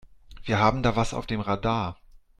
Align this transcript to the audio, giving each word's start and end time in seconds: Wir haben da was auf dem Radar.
Wir 0.45 0.57
haben 0.57 0.81
da 0.81 0.95
was 0.95 1.13
auf 1.13 1.27
dem 1.27 1.41
Radar. 1.41 1.99